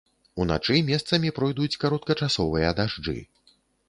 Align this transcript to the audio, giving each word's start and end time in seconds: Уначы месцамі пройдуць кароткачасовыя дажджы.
Уначы 0.43 0.77
месцамі 0.87 1.31
пройдуць 1.37 1.77
кароткачасовыя 1.83 2.73
дажджы. 2.81 3.15